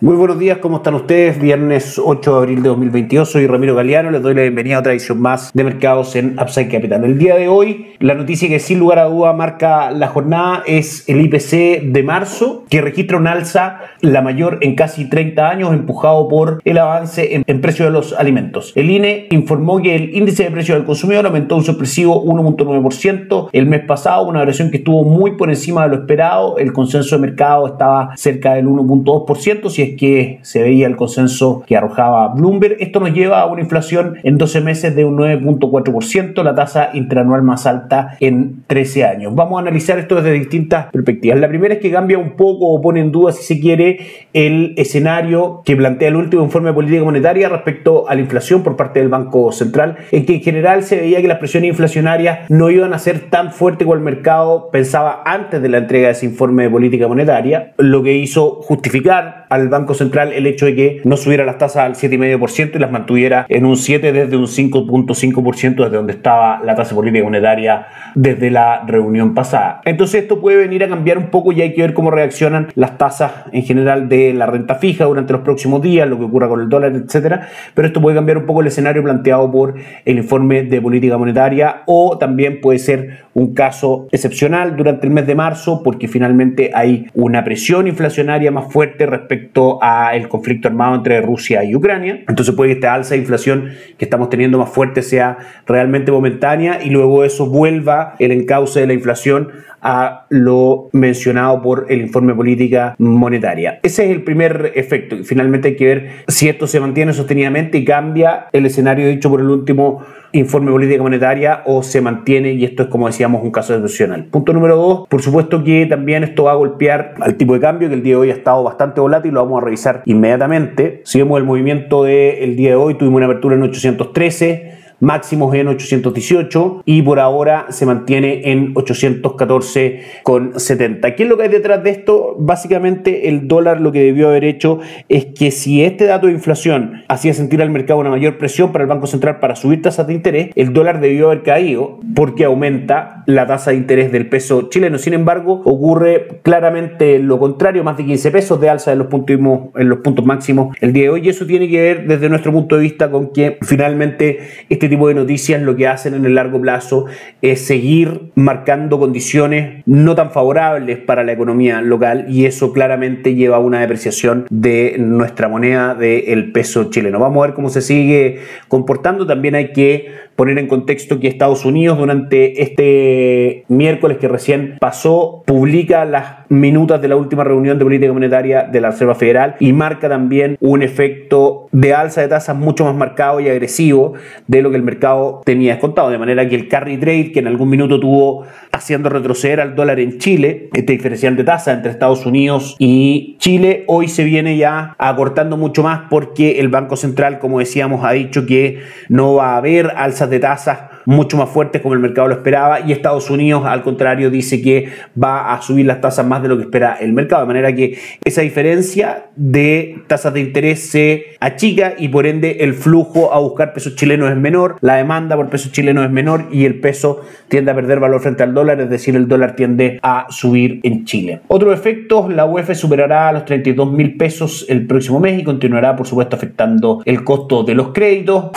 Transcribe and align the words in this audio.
Muy 0.00 0.14
buenos 0.14 0.38
días, 0.38 0.58
¿cómo 0.58 0.76
están 0.76 0.94
ustedes? 0.94 1.40
Viernes 1.40 1.98
8 1.98 2.30
de 2.30 2.38
abril 2.38 2.62
de 2.62 2.68
2022, 2.68 3.32
soy 3.32 3.48
Ramiro 3.48 3.74
Galeano, 3.74 4.12
les 4.12 4.22
doy 4.22 4.32
la 4.32 4.42
bienvenida 4.42 4.76
a 4.76 4.78
otra 4.78 4.92
edición 4.92 5.20
más 5.20 5.50
de 5.52 5.64
mercados 5.64 6.14
en 6.14 6.38
Upside 6.38 6.68
Capital. 6.68 7.02
El 7.02 7.18
día 7.18 7.34
de 7.34 7.48
hoy, 7.48 7.94
la 7.98 8.14
noticia 8.14 8.48
que 8.48 8.60
sin 8.60 8.78
lugar 8.78 9.00
a 9.00 9.06
duda 9.06 9.32
marca 9.32 9.90
la 9.90 10.06
jornada 10.06 10.62
es 10.68 11.02
el 11.08 11.20
IPC 11.22 11.90
de 11.92 12.02
marzo, 12.04 12.64
que 12.70 12.80
registra 12.80 13.16
un 13.16 13.26
alza 13.26 13.80
la 14.00 14.22
mayor 14.22 14.58
en 14.60 14.76
casi 14.76 15.10
30 15.10 15.50
años, 15.50 15.72
empujado 15.72 16.28
por 16.28 16.60
el 16.64 16.78
avance 16.78 17.34
en, 17.34 17.42
en 17.44 17.60
precio 17.60 17.84
de 17.84 17.90
los 17.90 18.12
alimentos. 18.12 18.72
El 18.76 18.90
INE 18.90 19.26
informó 19.32 19.82
que 19.82 19.96
el 19.96 20.14
índice 20.14 20.44
de 20.44 20.52
precio 20.52 20.76
del 20.76 20.84
consumidor 20.84 21.26
aumentó 21.26 21.56
un 21.56 21.64
sorpresivo 21.64 22.24
1.9% 22.24 23.48
el 23.52 23.66
mes 23.66 23.84
pasado, 23.84 24.28
una 24.28 24.38
variación 24.38 24.70
que 24.70 24.76
estuvo 24.76 25.02
muy 25.02 25.32
por 25.32 25.50
encima 25.50 25.82
de 25.82 25.88
lo 25.88 26.02
esperado. 26.02 26.56
El 26.58 26.72
consenso 26.72 27.16
de 27.16 27.22
mercado 27.22 27.66
estaba 27.66 28.16
cerca 28.16 28.54
del 28.54 28.68
1.2%, 28.68 29.68
si 29.70 29.82
es 29.82 29.87
que 29.96 30.38
se 30.42 30.62
veía 30.62 30.86
el 30.86 30.96
consenso 30.96 31.62
que 31.66 31.76
arrojaba 31.76 32.28
Bloomberg. 32.34 32.76
Esto 32.80 33.00
nos 33.00 33.12
lleva 33.12 33.40
a 33.40 33.46
una 33.46 33.60
inflación 33.60 34.16
en 34.22 34.38
12 34.38 34.60
meses 34.60 34.96
de 34.96 35.04
un 35.04 35.16
9.4%, 35.18 36.42
la 36.42 36.54
tasa 36.54 36.90
interanual 36.94 37.42
más 37.42 37.66
alta 37.66 38.16
en 38.20 38.64
13 38.66 39.04
años. 39.04 39.34
Vamos 39.34 39.58
a 39.58 39.62
analizar 39.62 39.98
esto 39.98 40.16
desde 40.16 40.32
distintas 40.32 40.86
perspectivas. 40.90 41.38
La 41.38 41.48
primera 41.48 41.74
es 41.74 41.80
que 41.80 41.90
cambia 41.90 42.18
un 42.18 42.32
poco 42.32 42.68
o 42.68 42.80
pone 42.80 43.00
en 43.00 43.12
duda, 43.12 43.32
si 43.32 43.42
se 43.42 43.60
quiere, 43.60 43.98
el 44.32 44.74
escenario 44.76 45.62
que 45.64 45.76
plantea 45.76 46.08
el 46.08 46.16
último 46.16 46.42
informe 46.42 46.70
de 46.70 46.74
política 46.74 47.04
monetaria 47.04 47.48
respecto 47.48 48.08
a 48.08 48.14
la 48.14 48.20
inflación 48.20 48.62
por 48.62 48.76
parte 48.76 49.00
del 49.00 49.08
Banco 49.08 49.52
Central, 49.52 49.96
en 50.12 50.26
que 50.26 50.34
en 50.34 50.40
general 50.40 50.82
se 50.82 50.96
veía 50.96 51.20
que 51.20 51.28
las 51.28 51.38
presiones 51.38 51.70
inflacionarias 51.70 52.50
no 52.50 52.70
iban 52.70 52.92
a 52.92 52.98
ser 52.98 53.30
tan 53.30 53.52
fuertes 53.52 53.84
como 53.84 53.94
el 53.94 54.00
mercado 54.00 54.70
pensaba 54.70 55.22
antes 55.24 55.62
de 55.62 55.68
la 55.68 55.78
entrega 55.78 56.06
de 56.08 56.12
ese 56.12 56.26
informe 56.26 56.64
de 56.64 56.70
política 56.70 57.08
monetaria, 57.08 57.72
lo 57.76 58.02
que 58.02 58.14
hizo 58.14 58.60
justificar 58.62 59.46
al 59.48 59.68
Banco 59.68 59.94
Central 59.94 60.32
el 60.32 60.46
hecho 60.46 60.66
de 60.66 60.74
que 60.74 61.00
no 61.04 61.16
subiera 61.16 61.44
las 61.44 61.58
tasas 61.58 61.84
al 61.84 61.94
7,5% 61.94 62.76
y 62.76 62.78
las 62.78 62.90
mantuviera 62.90 63.46
en 63.48 63.66
un 63.66 63.76
7 63.76 64.12
desde 64.12 64.36
un 64.36 64.46
5.5% 64.46 65.84
desde 65.84 65.96
donde 65.96 66.12
estaba 66.12 66.60
la 66.64 66.74
tasa 66.74 66.94
política 66.94 67.24
monetaria 67.24 67.86
desde 68.14 68.50
la 68.50 68.84
reunión 68.86 69.34
pasada. 69.34 69.80
Entonces 69.84 70.22
esto 70.22 70.40
puede 70.40 70.56
venir 70.56 70.84
a 70.84 70.88
cambiar 70.88 71.18
un 71.18 71.30
poco 71.30 71.52
y 71.52 71.62
hay 71.62 71.74
que 71.74 71.82
ver 71.82 71.94
cómo 71.94 72.10
reaccionan 72.10 72.68
las 72.74 72.98
tasas 72.98 73.32
en 73.52 73.62
general 73.62 74.08
de 74.08 74.34
la 74.34 74.46
renta 74.46 74.74
fija 74.76 75.04
durante 75.04 75.32
los 75.32 75.42
próximos 75.42 75.82
días, 75.82 76.08
lo 76.08 76.18
que 76.18 76.24
ocurra 76.24 76.48
con 76.48 76.60
el 76.60 76.68
dólar, 76.68 76.92
etcétera, 76.94 77.48
pero 77.74 77.88
esto 77.88 78.00
puede 78.00 78.16
cambiar 78.16 78.38
un 78.38 78.46
poco 78.46 78.60
el 78.60 78.66
escenario 78.66 79.02
planteado 79.02 79.50
por 79.50 79.74
el 80.04 80.18
informe 80.18 80.64
de 80.64 80.80
política 80.80 81.16
monetaria 81.18 81.82
o 81.86 82.18
también 82.18 82.60
puede 82.60 82.78
ser 82.78 83.24
un 83.34 83.54
caso 83.54 84.08
excepcional 84.10 84.76
durante 84.76 85.06
el 85.06 85.12
mes 85.12 85.26
de 85.26 85.34
marzo 85.34 85.82
porque 85.82 86.08
finalmente 86.08 86.70
hay 86.74 87.06
una 87.14 87.44
presión 87.44 87.86
inflacionaria 87.86 88.50
más 88.50 88.72
fuerte 88.72 89.06
respecto 89.06 89.37
a 89.80 90.14
el 90.14 90.28
conflicto 90.28 90.68
armado 90.68 90.94
entre 90.94 91.20
Rusia 91.20 91.64
y 91.64 91.74
Ucrania. 91.74 92.24
Entonces 92.28 92.54
puede 92.54 92.70
que 92.70 92.74
esta 92.74 92.94
alza 92.94 93.14
de 93.14 93.20
inflación 93.20 93.70
que 93.96 94.04
estamos 94.04 94.30
teniendo 94.30 94.58
más 94.58 94.70
fuerte 94.70 95.02
sea 95.02 95.38
realmente 95.66 96.12
momentánea 96.12 96.82
y 96.82 96.90
luego 96.90 97.24
eso 97.24 97.46
vuelva 97.46 98.14
el 98.18 98.32
encauce 98.32 98.80
de 98.80 98.86
la 98.86 98.92
inflación 98.92 99.48
a 99.80 100.26
lo 100.28 100.88
mencionado 100.92 101.62
por 101.62 101.86
el 101.88 102.00
informe 102.00 102.34
política 102.34 102.94
monetaria. 102.98 103.78
Ese 103.82 104.04
es 104.04 104.10
el 104.10 104.22
primer 104.22 104.72
efecto. 104.74 105.16
Finalmente 105.24 105.68
hay 105.68 105.76
que 105.76 105.86
ver 105.86 106.10
si 106.26 106.48
esto 106.48 106.66
se 106.66 106.80
mantiene 106.80 107.12
sostenidamente 107.12 107.78
y 107.78 107.84
cambia 107.84 108.46
el 108.52 108.66
escenario 108.66 109.08
dicho 109.08 109.30
por 109.30 109.40
el 109.40 109.50
último 109.50 110.04
informe 110.32 110.66
de 110.66 110.72
política 110.72 111.02
monetaria 111.02 111.62
o 111.66 111.82
se 111.82 112.00
mantiene 112.00 112.52
y 112.52 112.64
esto 112.64 112.84
es 112.84 112.88
como 112.88 113.06
decíamos 113.06 113.42
un 113.42 113.50
caso 113.50 113.74
excepcional. 113.74 114.24
Punto 114.24 114.52
número 114.52 114.76
dos, 114.76 115.08
por 115.08 115.22
supuesto 115.22 115.62
que 115.64 115.86
también 115.86 116.24
esto 116.24 116.44
va 116.44 116.52
a 116.52 116.56
golpear 116.56 117.14
al 117.20 117.36
tipo 117.36 117.54
de 117.54 117.60
cambio 117.60 117.88
que 117.88 117.94
el 117.94 118.02
día 118.02 118.14
de 118.14 118.20
hoy 118.20 118.30
ha 118.30 118.34
estado 118.34 118.62
bastante 118.62 119.00
volátil, 119.00 119.34
lo 119.34 119.44
vamos 119.44 119.62
a 119.62 119.64
revisar 119.64 120.02
inmediatamente. 120.04 121.02
Si 121.04 121.20
el 121.20 121.26
movimiento 121.26 122.04
del 122.04 122.56
día 122.56 122.70
de 122.70 122.76
hoy, 122.76 122.94
tuvimos 122.94 123.18
una 123.18 123.26
apertura 123.26 123.56
en 123.56 123.62
813 123.62 124.78
máximos 125.00 125.54
en 125.54 125.68
818 125.68 126.82
y 126.84 127.02
por 127.02 127.20
ahora 127.20 127.66
se 127.70 127.86
mantiene 127.86 128.50
en 128.50 128.74
814,70. 128.74 131.14
¿Qué 131.14 131.22
es 131.22 131.28
lo 131.28 131.36
que 131.36 131.44
hay 131.44 131.48
detrás 131.48 131.84
de 131.84 131.90
esto? 131.90 132.34
Básicamente 132.38 133.28
el 133.28 133.46
dólar 133.48 133.80
lo 133.80 133.92
que 133.92 134.02
debió 134.02 134.28
haber 134.28 134.44
hecho 134.44 134.80
es 135.08 135.26
que 135.26 135.50
si 135.50 135.84
este 135.84 136.06
dato 136.06 136.26
de 136.26 136.32
inflación 136.32 137.02
hacía 137.08 137.34
sentir 137.34 137.60
al 137.62 137.70
mercado 137.70 138.00
una 138.00 138.10
mayor 138.10 138.38
presión 138.38 138.72
para 138.72 138.84
el 138.84 138.88
Banco 138.88 139.06
Central 139.06 139.38
para 139.40 139.56
subir 139.56 139.82
tasas 139.82 140.06
de 140.06 140.14
interés, 140.14 140.50
el 140.54 140.72
dólar 140.72 141.00
debió 141.00 141.26
haber 141.26 141.42
caído 141.42 141.98
porque 142.14 142.44
aumenta 142.44 143.24
la 143.26 143.46
tasa 143.46 143.70
de 143.70 143.76
interés 143.76 144.10
del 144.12 144.28
peso 144.28 144.68
chileno. 144.70 144.98
Sin 144.98 145.14
embargo, 145.14 145.62
ocurre 145.64 146.40
claramente 146.42 147.18
lo 147.18 147.38
contrario, 147.38 147.82
más 147.84 147.96
de 147.96 148.04
15 148.04 148.30
pesos 148.30 148.60
de 148.60 148.68
alza 148.68 148.92
en 148.92 148.98
los 148.98 149.06
puntos, 149.08 149.38
en 149.76 149.88
los 149.88 150.00
puntos 150.00 150.24
máximos 150.24 150.76
el 150.80 150.92
día 150.92 151.04
de 151.04 151.10
hoy 151.10 151.22
y 151.24 151.28
eso 151.28 151.46
tiene 151.46 151.68
que 151.68 151.80
ver 151.80 152.06
desde 152.06 152.28
nuestro 152.28 152.52
punto 152.52 152.76
de 152.76 152.82
vista 152.82 153.10
con 153.10 153.32
que 153.32 153.58
finalmente 153.62 154.38
este 154.68 154.87
tipo 154.88 155.08
de 155.08 155.14
noticias 155.14 155.60
lo 155.62 155.76
que 155.76 155.86
hacen 155.86 156.14
en 156.14 156.24
el 156.26 156.34
largo 156.34 156.60
plazo 156.60 157.06
es 157.42 157.66
seguir 157.66 158.30
marcando 158.34 158.98
condiciones 158.98 159.82
no 159.86 160.14
tan 160.14 160.30
favorables 160.30 160.98
para 160.98 161.24
la 161.24 161.32
economía 161.32 161.80
local 161.80 162.26
y 162.28 162.46
eso 162.46 162.72
claramente 162.72 163.34
lleva 163.34 163.56
a 163.56 163.60
una 163.60 163.80
depreciación 163.80 164.46
de 164.50 164.96
nuestra 164.98 165.48
moneda 165.48 165.94
del 165.94 166.52
peso 166.52 166.90
chileno. 166.90 167.18
Vamos 167.18 167.42
a 167.42 167.46
ver 167.48 167.54
cómo 167.54 167.68
se 167.68 167.82
sigue 167.82 168.40
comportando. 168.68 169.26
También 169.26 169.54
hay 169.54 169.72
que 169.72 170.08
poner 170.36 170.58
en 170.58 170.68
contexto 170.68 171.18
que 171.18 171.26
Estados 171.26 171.64
Unidos 171.64 171.98
durante 171.98 172.62
este 172.62 173.64
miércoles 173.66 174.18
que 174.18 174.28
recién 174.28 174.76
pasó 174.78 175.42
publica 175.44 176.04
las 176.04 176.48
minutas 176.48 177.02
de 177.02 177.08
la 177.08 177.16
última 177.16 177.42
reunión 177.42 177.76
de 177.76 177.84
política 177.84 178.12
monetaria 178.12 178.62
de 178.62 178.80
la 178.80 178.92
Reserva 178.92 179.16
Federal 179.16 179.56
y 179.58 179.72
marca 179.72 180.08
también 180.08 180.56
un 180.60 180.82
efecto 180.82 181.57
de 181.72 181.94
alza 181.94 182.20
de 182.20 182.28
tasas 182.28 182.56
mucho 182.56 182.84
más 182.84 182.94
marcado 182.94 183.40
y 183.40 183.48
agresivo 183.48 184.14
de 184.46 184.62
lo 184.62 184.70
que 184.70 184.76
el 184.76 184.82
mercado 184.82 185.42
tenía 185.44 185.72
descontado, 185.72 186.10
de 186.10 186.18
manera 186.18 186.48
que 186.48 186.56
el 186.56 186.68
carry 186.68 186.96
trade 186.96 187.32
que 187.32 187.40
en 187.40 187.46
algún 187.46 187.68
minuto 187.68 188.00
tuvo 188.00 188.44
haciendo 188.72 189.08
retroceder 189.08 189.60
al 189.60 189.74
dólar 189.74 190.00
en 190.00 190.18
Chile, 190.18 190.68
este 190.72 190.92
diferencial 190.92 191.36
de 191.36 191.44
tasa 191.44 191.72
entre 191.72 191.90
Estados 191.90 192.26
Unidos 192.26 192.76
y 192.78 193.36
Chile, 193.38 193.84
hoy 193.86 194.08
se 194.08 194.24
viene 194.24 194.56
ya 194.56 194.94
acortando 194.98 195.56
mucho 195.56 195.82
más 195.82 196.02
porque 196.10 196.60
el 196.60 196.68
Banco 196.68 196.96
Central, 196.96 197.38
como 197.38 197.58
decíamos, 197.58 198.04
ha 198.04 198.12
dicho 198.12 198.46
que 198.46 198.80
no 199.08 199.34
va 199.34 199.54
a 199.54 199.56
haber 199.56 199.92
alzas 199.96 200.30
de 200.30 200.40
tasas 200.40 200.78
mucho 201.08 201.38
más 201.38 201.48
fuertes 201.48 201.80
como 201.80 201.94
el 201.94 202.00
mercado 202.00 202.28
lo 202.28 202.34
esperaba 202.34 202.80
y 202.80 202.92
Estados 202.92 203.30
Unidos 203.30 203.64
al 203.64 203.82
contrario 203.82 204.30
dice 204.30 204.60
que 204.60 204.90
va 205.20 205.54
a 205.54 205.62
subir 205.62 205.86
las 205.86 206.02
tasas 206.02 206.26
más 206.26 206.42
de 206.42 206.48
lo 206.48 206.58
que 206.58 206.64
espera 206.64 206.98
el 207.00 207.14
mercado, 207.14 207.40
de 207.40 207.46
manera 207.46 207.74
que 207.74 207.98
esa 208.22 208.42
diferencia 208.42 209.24
de 209.34 210.02
tasas 210.06 210.34
de 210.34 210.40
interés 210.40 210.90
se 210.90 211.24
achica 211.40 211.94
y 211.96 212.08
por 212.08 212.26
ende 212.26 212.58
el 212.60 212.74
flujo 212.74 213.32
a 213.32 213.38
buscar 213.38 213.72
pesos 213.72 213.96
chilenos 213.96 214.30
es 214.30 214.36
menor, 214.36 214.76
la 214.82 214.96
demanda 214.96 215.34
por 215.34 215.48
pesos 215.48 215.72
chilenos 215.72 216.04
es 216.04 216.10
menor 216.10 216.44
y 216.52 216.66
el 216.66 216.78
peso 216.78 217.22
tiende 217.48 217.70
a 217.70 217.74
perder 217.74 218.00
valor 218.00 218.20
frente 218.20 218.42
al 218.42 218.52
dólar, 218.52 218.78
es 218.78 218.90
decir, 218.90 219.16
el 219.16 219.28
dólar 219.28 219.56
tiende 219.56 219.98
a 220.02 220.26
subir 220.28 220.80
en 220.82 221.06
Chile. 221.06 221.40
Otro 221.48 221.72
efecto, 221.72 222.28
la 222.28 222.44
UEF 222.44 222.76
superará 222.76 223.32
los 223.32 223.46
32 223.46 223.90
mil 223.90 224.18
pesos 224.18 224.66
el 224.68 224.86
próximo 224.86 225.20
mes 225.20 225.40
y 225.40 225.44
continuará 225.44 225.96
por 225.96 226.06
supuesto 226.06 226.36
afectando 226.36 227.00
el 227.06 227.24
costo 227.24 227.62
de 227.62 227.74
los 227.74 227.94
créditos. 227.94 228.50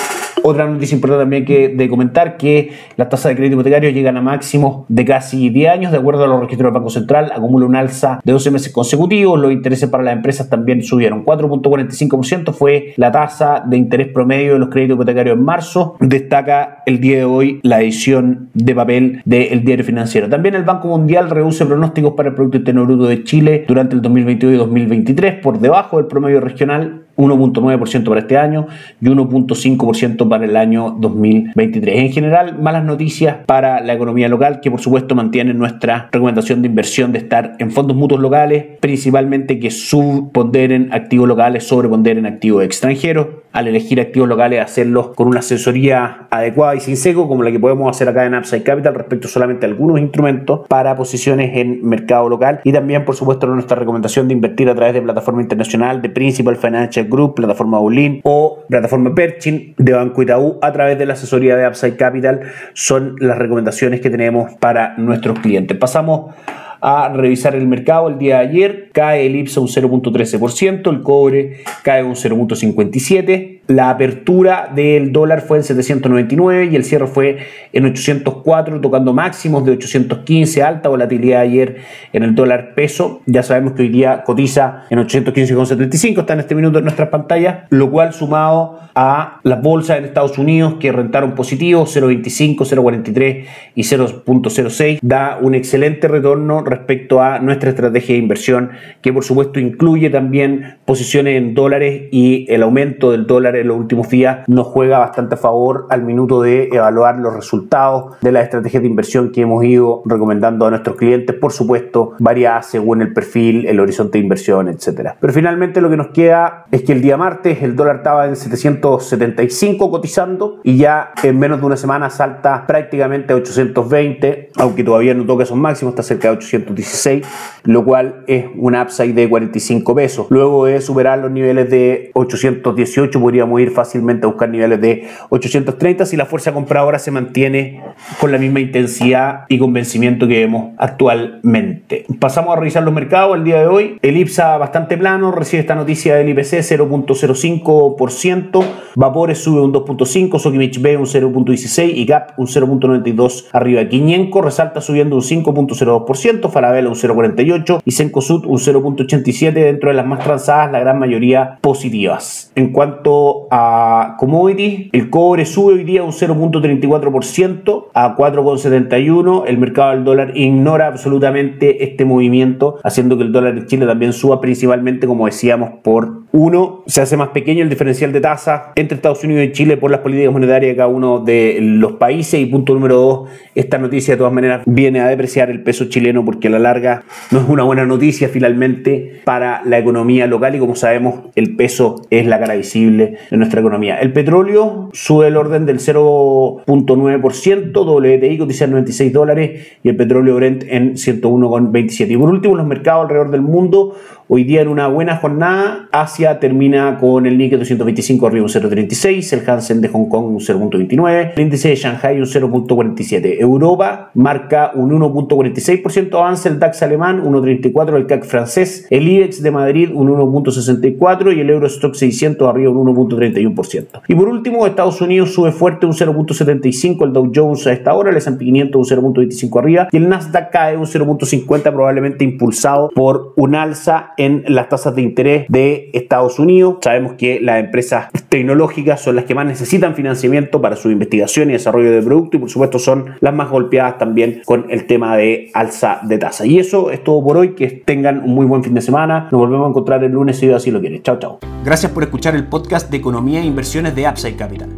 Otra 0.44 0.68
noticia 0.68 0.96
importante 0.96 1.22
también 1.24 1.46
que 1.46 1.70
de 1.70 1.90
comentar 1.90 2.38
que 2.38 2.72
las 2.98 3.10
tasas 3.10 3.30
de 3.30 3.36
crédito 3.36 3.56
hipotecario 3.56 3.90
llegan 3.92 4.18
a 4.18 4.22
máximos 4.22 4.86
de 4.88 5.06
casi 5.06 5.50
10 5.50 5.70
años, 5.72 5.92
de 5.92 6.00
acuerdo 6.00 6.24
a 6.24 6.28
los 6.28 6.40
registros 6.40 6.68
del 6.68 6.74
Banco 6.74 6.90
Central, 6.90 7.32
acumula 7.34 7.66
un 7.66 7.76
alza 7.76 8.20
de 8.24 8.32
12 8.32 8.52
meses 8.52 8.72
consecutivos, 8.72 9.40
los 9.40 9.52
intereses 9.52 9.90
para 9.90 10.04
las 10.04 10.16
empresas 10.16 10.50
también 10.50 10.84
subieron. 10.84 11.26
4.45% 11.26 12.54
fue 12.54 12.94
la 12.98 13.12
tasa 13.12 13.64
de 13.66 13.78
interés 13.78 14.08
promedio 14.08 14.54
de 14.54 14.60
los 14.60 14.70
créditos 14.70 14.96
hipotecarios 14.96 15.38
en 15.38 15.44
marzo, 15.44 15.96
destaca 16.00 16.84
el 16.86 17.00
día 17.00 17.18
de 17.18 17.26
hoy 17.26 17.60
la 17.64 17.82
edición 17.82 18.50
de 18.54 18.76
papel 18.76 19.22
del 19.26 19.64
diario 19.64 19.86
financiero. 19.86 20.30
También 20.30 20.56
el 20.56 20.64
Banco 20.64 20.88
Mundial 20.88 21.30
reduce 21.30 21.66
pronósticos 21.66 22.14
para 22.14 22.30
el 22.30 22.36
Producto 22.36 22.58
Interno 22.58 22.86
Bruto 22.86 23.06
de 23.06 23.24
Chile 23.24 23.66
durante 23.68 23.96
el 23.96 24.02
2022 24.02 24.56
y 24.56 24.58
2023 24.58 25.36
por 25.36 25.60
debajo 25.60 25.98
del 25.98 26.08
promedio 26.08 26.42
regional 26.42 27.04
1.9% 27.18 28.04
para 28.04 28.22
este 28.22 28.38
año 28.38 28.68
y 29.00 29.06
1.5% 29.06 30.30
para 30.30 30.46
el 30.46 30.56
año 30.56 30.96
2023. 31.00 32.00
En 32.00 32.12
general, 32.12 32.60
malas 32.60 32.84
noticias 32.84 33.38
para 33.46 33.82
la 33.82 33.94
economía 33.94 34.28
local 34.30 34.60
que 34.62 34.72
por 34.72 34.82
supuesto 34.82 35.16
mantienen 35.16 35.58
nuestra 35.58 36.10
recomendación 36.12 36.62
de 36.62 36.68
inversión 36.68 37.12
de 37.12 37.20
estar 37.20 37.56
en 37.60 37.72
fondos 37.72 37.96
mutuos 37.96 38.22
locales, 38.22 38.66
principalmente 38.80 39.60
que 39.60 39.72
subponderen 39.72 40.90
activos 40.92 41.28
locales, 41.28 41.68
sobreponderen 41.68 42.26
activos 42.26 42.64
extranjeros. 42.64 43.28
Al 43.54 43.68
elegir 43.68 44.00
activos 44.00 44.30
locales, 44.30 44.62
hacerlos 44.62 45.10
con 45.10 45.28
una 45.28 45.40
asesoría 45.40 46.28
adecuada 46.30 46.76
y 46.76 46.80
sin 46.80 46.96
seco, 46.96 47.28
como 47.28 47.44
la 47.44 47.52
que 47.52 47.60
podemos 47.60 47.90
hacer 47.90 48.08
acá 48.08 48.26
en 48.26 48.34
Upside 48.34 48.64
Capital 48.64 48.96
respecto 48.96 49.28
solamente 49.28 49.66
a 49.66 49.70
algunos 49.70 50.00
instrumentos 50.00 50.62
para 50.70 50.96
posiciones 50.96 51.52
en 51.58 51.86
mercado 51.86 52.30
local 52.30 52.62
y 52.64 52.72
también, 52.72 53.04
por 53.04 53.16
supuesto, 53.16 53.48
nuestra 53.48 53.76
recomendación 53.76 54.30
de 54.30 54.36
invertir 54.36 54.70
a 54.70 54.76
través 54.76 54.94
de 54.94 55.02
plataforma 55.02 55.42
internacional 55.42 56.02
de 56.02 56.10
Principal 56.10 56.56
Financial 56.56 57.08
Group, 57.12 57.36
plataforma 57.36 57.80
Olin 57.80 58.22
o 58.24 58.64
plataforma 58.68 59.14
Perchin 59.14 59.76
de 59.78 59.94
Banco 59.94 60.24
Itaú 60.24 60.58
a 60.62 60.72
través 60.72 60.98
de 60.98 61.06
la 61.06 61.14
asesoría 61.14 61.56
de 61.56 61.68
Upside 61.68 61.98
Capital 61.98 62.42
son 62.74 63.16
las 63.20 63.38
recomendaciones 63.38 64.02
que 64.02 64.10
tenemos 64.10 64.54
para 64.54 64.98
nuestros 64.98 65.40
clientes. 65.40 65.78
Pasamos 65.78 66.34
a 66.82 67.10
revisar 67.10 67.56
el 67.56 67.68
mercado 67.68 68.10
el 68.10 68.18
día 68.18 68.40
de 68.40 68.48
ayer. 68.48 68.90
Cae 68.92 69.28
el 69.28 69.36
IPSA 69.36 69.62
un 69.62 69.68
0.13%, 69.68 70.90
el 70.90 71.02
cobre 71.04 71.64
cae 71.84 72.04
un 72.04 72.16
0.57%, 72.16 73.51
la 73.68 73.90
apertura 73.90 74.72
del 74.74 75.12
dólar 75.12 75.42
fue 75.42 75.58
en 75.58 75.64
799 75.64 76.70
y 76.72 76.76
el 76.76 76.84
cierre 76.84 77.08
fue 77.08 77.38
en 77.72 77.86
804, 77.86 78.82
tocando 78.82 79.14
máximos 79.14 79.66
de 79.66 79.74
815, 79.74 80.64
alta 80.64 80.90
volatilidad 80.90 81.42
ayer 81.42 81.78
en 82.14 82.24
el 82.24 82.36
dólar 82.36 82.74
peso. 82.76 83.22
Ya 83.26 83.44
sabemos 83.44 83.74
que 83.74 83.84
hoy 83.84 83.90
día 83.90 84.24
cotiza 84.24 84.84
en 84.90 85.00
815,75, 85.00 86.20
está 86.20 86.34
en 86.34 86.40
este 86.42 86.56
minuto 86.56 86.80
en 86.80 86.86
nuestras 86.86 87.10
pantallas, 87.10 87.66
lo 87.70 87.90
cual 87.92 88.14
sumado 88.14 88.80
a 88.94 89.40
las 89.44 89.62
bolsas 89.62 89.98
en 89.98 90.06
Estados 90.06 90.38
Unidos 90.38 90.76
que 90.80 90.92
rentaron 90.92 91.34
positivos 91.36 91.96
0.25, 91.96 92.58
0.43 92.58 93.46
y 93.76 93.84
0.06, 93.84 95.00
da 95.02 95.38
un 95.42 95.56
excelente 95.56 96.08
retorno 96.08 96.64
respecto 96.64 97.22
a 97.22 97.40
nuestra 97.40 97.70
estrategia 97.70 98.16
de 98.16 98.22
inversión 98.22 98.72
que 99.02 99.14
por 99.14 99.24
supuesto 99.24 99.60
incluye 99.60 100.10
también 100.10 100.78
posiciones 100.86 101.38
en 101.38 101.54
dólares 101.54 102.10
y 102.12 102.46
el 102.50 102.64
aumento 102.64 103.12
del 103.12 103.26
dólar 103.28 103.51
en 103.56 103.68
los 103.68 103.78
últimos 103.78 104.10
días 104.10 104.48
nos 104.48 104.68
juega 104.68 105.00
bastante 105.00 105.36
a 105.36 105.38
favor 105.38 105.88
al 105.90 106.04
minuto 106.04 106.42
de 106.42 106.70
evaluar 106.72 107.18
los 107.18 107.34
resultados 107.34 108.16
de 108.22 108.32
las 108.32 108.44
estrategias 108.44 108.84
de 108.84 108.90
inversión 108.90 109.32
que 109.32 109.42
hemos 109.42 109.64
ido 109.64 110.02
recomendando 110.06 110.66
a 110.66 110.70
nuestros 110.70 110.96
clientes, 110.96 111.36
por 111.36 111.52
supuesto, 111.52 112.14
variadas 112.20 112.68
según 112.68 113.02
el 113.02 113.14
perfil, 113.14 113.66
el 113.68 113.80
horizonte 113.80 114.18
de 114.18 114.24
inversión, 114.24 114.68
etcétera. 114.68 115.18
Pero 115.20 115.34
finalmente 115.34 115.82
lo 115.82 115.90
que 115.90 115.98
nos 115.98 116.08
queda 116.08 116.66
es 116.72 116.84
que 116.84 116.94
el 116.94 117.02
día 117.02 117.18
martes 117.18 117.62
el 117.62 117.76
dólar 117.76 117.98
estaba 117.98 118.28
en 118.28 118.36
775 118.36 119.92
cotizando 119.92 120.60
y 120.64 120.78
ya 120.78 121.12
en 121.24 121.40
menos 121.40 121.60
de 121.60 121.66
una 121.66 121.78
semana 121.78 122.10
salta 122.10 122.66
prácticamente 122.68 123.34
a 123.34 123.36
820, 123.36 124.52
aunque 124.58 124.84
todavía 124.84 125.14
no 125.14 125.26
toca 125.26 125.44
esos 125.44 125.58
máximos, 125.58 125.94
está 125.94 126.04
cerca 126.04 126.30
de 126.30 126.38
816, 126.38 127.28
lo 127.64 127.84
cual 127.84 128.24
es 128.28 128.46
un 128.56 128.76
upside 128.76 129.14
de 129.14 129.30
45 129.30 129.96
pesos. 129.96 130.28
Luego 130.30 130.66
de 130.66 130.82
superar 130.82 131.20
los 131.20 131.32
niveles 131.32 131.70
de 131.70 132.12
818 132.14 133.20
podríamos 133.20 133.60
ir 133.62 133.72
fácilmente 133.72 134.26
a 134.26 134.30
buscar 134.30 134.50
niveles 134.50 134.82
de 134.82 135.08
830 135.30 136.06
si 136.06 136.18
la 136.18 136.26
fuerza 136.26 136.54
compradora 136.54 137.00
se 137.00 137.12
mantiene 137.12 137.82
con 138.20 138.32
la 138.32 138.38
misma 138.38 138.60
intensidad 138.60 139.46
y 139.50 139.60
convencimiento 139.60 140.28
que 140.28 140.40
vemos 140.40 140.74
actualmente. 140.78 142.06
Pasamos 142.20 142.56
a 142.56 142.60
revisar 142.60 142.84
los 142.84 142.94
mercados 142.94 143.38
el 143.38 143.44
día 143.44 143.60
de 143.60 143.68
hoy. 143.68 143.98
El 144.02 144.18
IPSA 144.18 144.58
bastante 144.58 144.98
plano, 144.98 145.32
recibe 145.32 145.62
esta 145.62 145.76
noticia 145.76 146.16
del 146.16 146.30
IPC 146.30 146.62
0.05%, 146.62 148.66
Vapores 148.96 149.38
sube 149.38 149.62
un 149.62 149.74
2.5%, 149.74 150.40
Sokimich 150.40 150.82
B 150.82 150.98
un 150.98 151.06
0.16% 151.06 151.92
y 151.94 152.06
GAP 152.06 152.38
un 152.38 152.48
0.92% 152.48 153.46
arriba. 153.52 153.88
Quiñenco 153.88 154.42
resalta 154.42 154.82
subiendo 154.82 155.16
un 155.16 155.22
5.02%, 155.22 156.50
Falabella 156.50 156.90
un 156.90 156.96
0.48% 156.96 157.51
y 157.86 157.92
Sencosud 157.92 158.46
un 158.46 158.58
0.87% 158.58 159.54
dentro 159.54 159.90
de 159.90 159.96
las 159.96 160.06
más 160.06 160.24
transadas, 160.24 160.72
la 160.72 160.80
gran 160.80 161.00
mayoría 161.00 161.60
positivas. 161.62 162.52
En 162.56 162.72
cuanto 162.72 163.48
a 163.52 164.16
commodities, 164.18 164.90
el 164.92 165.10
cobre 165.10 165.46
sube 165.46 165.74
hoy 165.74 165.84
día 165.84 166.04
un 166.04 166.12
0.34% 166.12 167.86
a 167.94 168.16
4,71. 168.16 169.44
El 169.48 169.58
mercado 169.58 169.92
del 169.92 170.04
dólar 170.04 170.38
ignora 170.38 170.88
absolutamente 170.88 171.84
este 171.84 172.06
movimiento, 172.06 172.78
haciendo 172.84 173.18
que 173.18 173.24
el 173.24 173.32
dólar 173.32 173.58
en 173.58 173.66
Chile 173.66 173.86
también 173.86 174.14
suba 174.14 174.42
principalmente, 174.42 175.08
como 175.08 175.26
decíamos, 175.26 175.72
por 175.84 176.21
uno, 176.34 176.84
se 176.86 177.02
hace 177.02 177.18
más 177.18 177.30
pequeño 177.30 177.62
el 177.64 177.70
diferencial 177.70 178.14
de 178.14 178.22
tasa 178.22 178.72
entre 178.76 178.96
Estados 178.96 179.24
Unidos 179.24 179.46
y 179.46 179.52
Chile 179.52 179.76
por 179.76 179.92
las 179.92 180.00
políticas 180.00 180.32
monetarias 180.32 180.72
de 180.72 180.76
cada 180.78 180.88
uno 180.88 181.20
de 181.20 181.58
los 181.62 181.94
países. 181.94 182.40
Y 182.40 182.46
punto 182.46 182.74
número 182.74 182.96
dos, 182.96 183.30
esta 183.54 183.78
noticia 183.78 184.14
de 184.14 184.18
todas 184.18 184.32
maneras 184.32 184.62
viene 184.66 185.02
a 185.02 185.08
depreciar 185.08 185.50
el 185.50 185.62
peso 185.62 185.86
chileno 185.86 186.24
porque 186.24 186.48
a 186.48 186.52
la 186.52 186.60
larga 186.60 187.04
no 187.32 187.42
es 187.42 187.50
una 187.50 187.64
buena 187.64 187.86
noticia 187.86 188.30
finalmente 188.30 189.22
para 189.26 189.62
la 189.66 189.78
economía 189.78 190.26
local 190.26 190.56
y 190.56 190.60
como 190.60 190.76
sabemos 190.76 191.26
el 191.36 191.56
peso 191.56 192.02
es 192.10 192.26
la 192.26 192.40
cara 192.40 192.56
visible 192.56 193.18
de 193.30 193.38
nuestra 193.38 193.60
economía. 193.60 194.00
El 194.00 194.14
petróleo 194.14 194.90
sube 194.94 195.28
el 195.28 195.36
orden 195.36 195.66
del 195.66 195.80
0.9%, 195.80 197.72
WTI 197.74 198.38
cotiza 198.38 198.66
en 198.66 198.72
96 198.72 199.12
dólares 199.12 199.68
y 199.84 199.90
el 199.90 199.98
petróleo 199.98 200.36
Brent 200.36 200.64
en 200.68 200.94
101,27. 200.94 202.12
Y 202.12 202.18
por 202.18 202.30
último, 202.30 202.56
los 202.56 202.66
mercados 202.66 203.04
alrededor 203.04 203.32
del 203.32 203.42
mundo 203.42 203.96
Hoy 204.34 204.46
día 204.46 204.62
en 204.62 204.70
una 204.70 204.88
buena 204.88 205.18
jornada, 205.18 205.90
Asia 205.92 206.40
termina 206.40 206.98
con 207.00 207.26
el 207.26 207.38
Nikkei 207.38 207.60
225 207.60 208.28
arriba 208.28 208.46
un 208.46 208.50
0.36, 208.50 209.34
el 209.34 209.50
Hansen 209.50 209.82
de 209.82 209.90
Hong 209.90 210.08
Kong 210.08 210.28
un 210.28 210.40
0.29, 210.40 211.34
el 211.36 211.42
índice 211.42 211.68
de 211.68 211.76
Shanghai 211.76 212.18
un 212.18 212.26
0.47. 212.26 213.42
Europa 213.42 214.12
marca 214.14 214.72
un 214.74 214.92
1.46% 214.92 216.14
avance, 216.14 216.48
el 216.48 216.60
DAX 216.60 216.82
alemán 216.82 217.22
1.34, 217.26 217.98
el 217.98 218.06
CAC 218.06 218.24
francés, 218.24 218.88
el 218.90 219.06
IBEX 219.06 219.44
de 219.44 219.52
Madrid 219.52 219.90
un 219.94 220.08
1.64 220.08 221.36
y 221.36 221.42
el 221.42 221.50
Eurostock 221.50 221.96
600 221.96 222.48
arriba 222.48 222.72
un 222.72 222.88
1.31%. 222.88 224.04
Y 224.08 224.16
por 224.16 224.30
último, 224.30 224.66
Estados 224.66 225.02
Unidos 225.02 225.34
sube 225.34 225.52
fuerte 225.52 225.86
un 225.86 225.92
0.75, 225.92 227.04
el 227.04 227.12
Dow 227.12 227.30
Jones 227.36 227.68
a 227.68 227.74
esta 227.74 227.94
hora, 227.94 228.12
el 228.12 228.16
S&P 228.16 228.46
500 228.46 228.92
un 228.94 229.14
0.25 229.14 229.60
arriba 229.60 229.90
y 229.92 229.98
el 229.98 230.08
Nasdaq 230.08 230.52
cae 230.54 230.78
un 230.78 230.86
0.50 230.86 231.64
probablemente 231.64 232.24
impulsado 232.24 232.88
por 232.96 233.34
un 233.36 233.56
alza 233.56 234.14
en 234.22 234.44
las 234.48 234.70
tasas 234.70 234.96
de 234.96 235.02
interés 235.02 235.46
de 235.50 235.90
Estados 235.94 236.38
Unidos. 236.38 236.78
Sabemos 236.82 237.14
que 237.14 237.40
las 237.42 237.64
empresas 237.64 238.10
tecnológicas 238.30 239.02
son 239.02 239.16
las 239.16 239.26
que 239.26 239.34
más 239.34 239.48
necesitan 239.48 239.96
financiamiento 239.96 240.62
para 240.62 240.76
su 240.76 240.92
investigación 240.92 241.50
y 241.50 241.54
desarrollo 241.54 241.92
de 241.92 242.02
producto 242.04 242.38
y 242.38 242.40
por 242.40 242.50
supuesto 242.50 242.78
son 242.78 243.16
las 243.20 243.34
más 243.34 243.50
golpeadas 243.50 243.98
también 243.98 244.44
con 244.46 244.68
el 244.70 244.86
tema 244.86 245.18
de 245.18 245.50
alza 245.54 246.02
de 246.04 246.20
tasa. 246.20 246.46
Y 246.46 246.60
eso 246.60 246.92
es 246.92 247.04
todo 247.04 247.24
por 247.24 247.38
hoy, 247.38 247.56
que 247.56 247.68
tengan 247.68 248.24
un 248.24 248.36
muy 248.36 248.46
buen 248.46 248.64
fin 248.64 248.76
de 248.76 248.82
semana. 248.82 249.28
Nos 249.32 249.40
volvemos 249.40 249.66
a 249.66 249.70
encontrar 249.70 250.04
el 250.04 250.12
lunes 250.12 250.38
si 250.38 250.72
lo 250.72 250.80
quiere. 250.80 251.02
Chao, 251.02 251.18
chao. 251.18 251.40
Gracias 251.66 251.92
por 251.92 252.04
escuchar 252.04 252.36
el 252.36 252.48
podcast 252.48 252.92
de 252.92 252.98
Economía 252.98 253.42
e 253.42 253.46
Inversiones 253.46 253.96
de 253.96 254.08
Upside 254.08 254.36
Capital. 254.36 254.70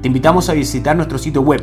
Te 0.00 0.08
invitamos 0.08 0.48
a 0.48 0.52
visitar 0.52 0.94
nuestro 0.96 1.18
sitio 1.18 1.42
web 1.42 1.62